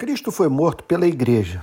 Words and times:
Cristo 0.00 0.32
foi 0.32 0.48
morto 0.48 0.82
pela 0.84 1.06
igreja. 1.06 1.62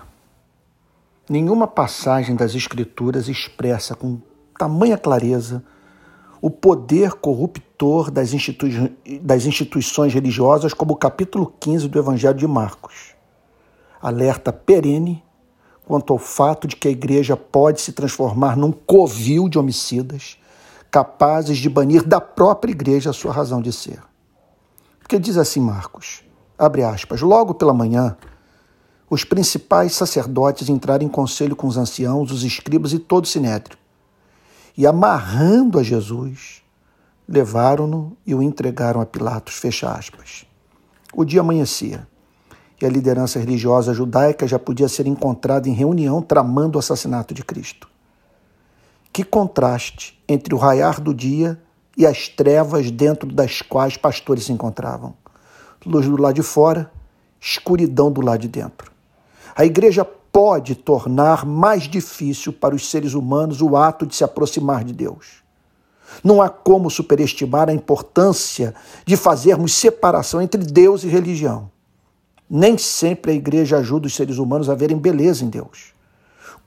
Nenhuma 1.27 1.65
passagem 1.65 2.35
das 2.35 2.53
Escrituras 2.53 3.27
expressa 3.27 3.95
com 3.95 4.21
tamanha 4.55 4.95
clareza 4.95 5.63
o 6.39 6.51
poder 6.51 7.13
corruptor 7.13 8.11
das, 8.11 8.33
institui 8.33 8.95
das 9.23 9.47
instituições 9.47 10.13
religiosas, 10.13 10.71
como 10.71 10.93
o 10.93 10.95
capítulo 10.95 11.51
15 11.59 11.87
do 11.87 11.97
Evangelho 11.97 12.37
de 12.37 12.45
Marcos. 12.45 13.15
Alerta 13.99 14.53
perene 14.53 15.23
quanto 15.83 16.13
ao 16.13 16.19
fato 16.19 16.67
de 16.67 16.75
que 16.75 16.87
a 16.87 16.91
igreja 16.91 17.35
pode 17.35 17.81
se 17.81 17.91
transformar 17.91 18.55
num 18.55 18.71
covil 18.71 19.49
de 19.49 19.57
homicidas, 19.57 20.37
capazes 20.91 21.57
de 21.57 21.71
banir 21.71 22.03
da 22.03 22.21
própria 22.21 22.69
igreja 22.69 23.09
a 23.09 23.13
sua 23.13 23.31
razão 23.31 23.63
de 23.63 23.73
ser. 23.73 23.99
Porque 24.99 25.17
diz 25.17 25.37
assim 25.37 25.59
Marcos: 25.59 26.26
abre 26.57 26.83
aspas, 26.83 27.21
logo 27.21 27.53
pela 27.53 27.73
manhã, 27.73 28.17
os 29.09 29.23
principais 29.23 29.93
sacerdotes 29.93 30.67
entraram 30.67 31.05
em 31.05 31.09
conselho 31.09 31.55
com 31.55 31.67
os 31.67 31.77
anciãos, 31.77 32.31
os 32.31 32.43
escribas 32.43 32.91
e 32.91 32.99
todo 32.99 33.25
o 33.25 33.27
sinédrio. 33.27 33.77
E 34.75 34.85
amarrando 34.85 35.79
a 35.79 35.83
Jesus, 35.83 36.61
levaram-no 37.27 38.17
e 38.25 38.35
o 38.35 38.41
entregaram 38.41 38.99
a 38.99 39.05
Pilatos, 39.05 39.55
fecha 39.55 39.91
aspas. 39.91 40.45
O 41.13 41.23
dia 41.23 41.41
amanhecia 41.41 42.07
e 42.81 42.85
a 42.85 42.89
liderança 42.89 43.39
religiosa 43.39 43.93
judaica 43.93 44.47
já 44.47 44.59
podia 44.59 44.87
ser 44.87 45.07
encontrada 45.07 45.67
em 45.69 45.73
reunião 45.73 46.21
tramando 46.21 46.77
o 46.77 46.79
assassinato 46.79 47.33
de 47.33 47.43
Cristo. 47.43 47.89
Que 49.11 49.23
contraste 49.23 50.21
entre 50.27 50.53
o 50.53 50.57
raiar 50.57 51.01
do 51.01 51.13
dia 51.13 51.59
e 51.95 52.05
as 52.05 52.27
trevas 52.27 52.91
dentro 52.91 53.31
das 53.31 53.61
quais 53.61 53.97
pastores 53.97 54.43
se 54.45 54.51
encontravam 54.51 55.15
luz 55.85 56.05
do 56.05 56.21
lado 56.21 56.35
de 56.35 56.43
fora, 56.43 56.91
escuridão 57.39 58.11
do 58.11 58.21
lado 58.21 58.41
de 58.41 58.47
dentro. 58.47 58.91
A 59.55 59.65
igreja 59.65 60.05
pode 60.05 60.75
tornar 60.75 61.45
mais 61.45 61.83
difícil 61.83 62.53
para 62.53 62.75
os 62.75 62.89
seres 62.89 63.13
humanos 63.13 63.61
o 63.61 63.75
ato 63.75 64.05
de 64.05 64.15
se 64.15 64.23
aproximar 64.23 64.83
de 64.83 64.93
Deus. 64.93 65.43
Não 66.23 66.41
há 66.41 66.49
como 66.49 66.89
superestimar 66.89 67.69
a 67.69 67.73
importância 67.73 68.73
de 69.05 69.17
fazermos 69.17 69.73
separação 69.73 70.41
entre 70.41 70.63
Deus 70.63 71.03
e 71.03 71.07
religião. 71.07 71.69
Nem 72.49 72.77
sempre 72.77 73.31
a 73.31 73.35
igreja 73.35 73.77
ajuda 73.77 74.07
os 74.07 74.15
seres 74.15 74.37
humanos 74.37 74.69
a 74.69 74.75
verem 74.75 74.97
beleza 74.97 75.43
em 75.43 75.49
Deus. 75.49 75.96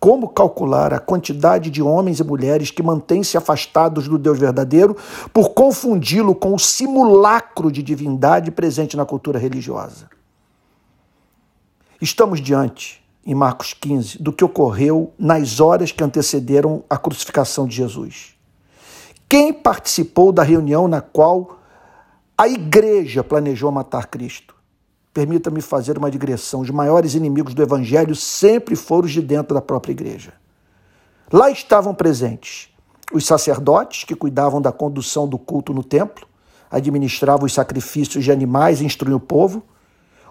Como 0.01 0.31
calcular 0.31 0.95
a 0.95 0.99
quantidade 0.99 1.69
de 1.69 1.83
homens 1.83 2.21
e 2.21 2.25
mulheres 2.25 2.71
que 2.71 2.83
mantêm-se 2.83 3.37
afastados 3.37 4.09
do 4.09 4.17
Deus 4.17 4.39
verdadeiro 4.39 4.97
por 5.31 5.51
confundi-lo 5.51 6.35
com 6.35 6.55
o 6.55 6.59
simulacro 6.59 7.71
de 7.71 7.83
divindade 7.83 8.51
presente 8.51 8.97
na 8.97 9.05
cultura 9.05 9.39
religiosa? 9.39 10.09
Estamos 12.01 12.41
diante, 12.41 13.05
em 13.27 13.35
Marcos 13.35 13.75
15, 13.75 14.23
do 14.23 14.33
que 14.33 14.43
ocorreu 14.43 15.13
nas 15.19 15.61
horas 15.61 15.93
que 15.93 16.03
antecederam 16.03 16.83
a 16.89 16.97
crucificação 16.97 17.67
de 17.67 17.77
Jesus. 17.77 18.35
Quem 19.29 19.53
participou 19.53 20.33
da 20.33 20.43
reunião 20.43 20.89
na 20.89 21.03
qual 21.03 21.59
a 22.39 22.49
igreja 22.49 23.23
planejou 23.23 23.71
matar 23.71 24.07
Cristo? 24.07 24.60
Permita-me 25.13 25.61
fazer 25.61 25.99
uma 25.99 26.11
digressão. 26.11 26.61
Os 26.61 26.71
maiores 26.71 27.15
inimigos 27.15 27.55
do 27.55 27.63
Evangelho 27.63 28.15
sempre 28.15 28.77
foram 28.77 29.07
os 29.07 29.13
de 29.13 29.21
dentro 29.21 29.55
da 29.55 29.61
própria 29.61 29.93
igreja. 29.93 30.33
Lá 31.33 31.51
estavam 31.51 31.95
presentes 31.95 32.71
os 33.13 33.27
sacerdotes, 33.27 34.05
que 34.05 34.15
cuidavam 34.15 34.63
da 34.63 34.71
condução 34.71 35.29
do 35.29 35.37
culto 35.37 35.75
no 35.75 35.83
templo, 35.83 36.27
administravam 36.71 37.45
os 37.45 37.53
sacrifícios 37.53 38.25
de 38.25 38.31
animais 38.31 38.81
e 38.81 38.85
instruíam 38.85 39.17
o 39.17 39.21
povo, 39.21 39.63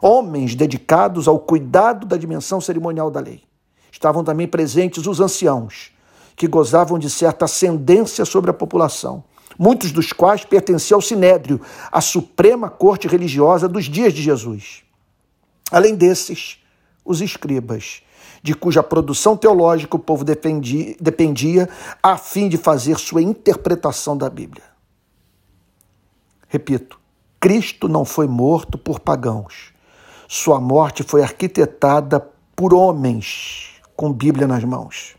homens 0.02 0.56
dedicados 0.56 1.28
ao 1.28 1.38
cuidado 1.38 2.08
da 2.08 2.16
dimensão 2.16 2.62
cerimonial 2.62 3.12
da 3.12 3.20
lei. 3.20 3.44
Estavam 3.92 4.24
também 4.24 4.48
presentes 4.48 5.06
os 5.06 5.20
anciãos, 5.20 5.92
que 6.38 6.48
gozavam 6.48 6.98
de 6.98 7.10
certa 7.10 7.46
ascendência 7.46 8.24
sobre 8.24 8.50
a 8.50 8.54
população, 8.54 9.24
muitos 9.60 9.92
dos 9.92 10.14
quais 10.14 10.46
pertenciam 10.46 10.98
ao 10.98 11.02
Sinédrio, 11.02 11.60
a 11.92 12.00
suprema 12.00 12.70
corte 12.70 13.10
religiosa 13.10 13.68
dos 13.68 13.86
dias 13.86 14.14
de 14.14 14.22
Jesus. 14.22 14.84
Além 15.70 15.96
desses, 15.96 16.64
os 17.04 17.20
escribas, 17.20 18.02
de 18.42 18.54
cuja 18.54 18.82
produção 18.82 19.36
teológica 19.36 19.98
o 19.98 20.00
povo 20.00 20.24
dependia, 20.24 20.96
dependia 21.00 21.68
a 22.02 22.18
fim 22.18 22.48
de 22.48 22.56
fazer 22.56 22.98
sua 22.98 23.22
interpretação 23.22 24.18
da 24.18 24.30
Bíblia. 24.30 24.64
Repito, 26.48 26.98
Cristo 27.38 27.90
não 27.90 28.06
foi 28.06 28.28
morto 28.28 28.78
por 28.78 29.02
pagãos. 29.02 29.74
Sua 30.28 30.60
morte 30.62 31.04
foi 31.04 31.22
arquitetada 31.22 32.26
por 32.56 32.74
homens 32.74 33.72
com 33.96 34.14
Bíblia 34.14 34.48
nas 34.48 34.64
mãos. 34.64 35.19